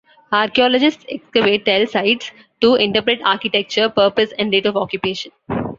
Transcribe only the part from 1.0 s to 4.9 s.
excavate tell sites to interpret architecture, purpose, and date of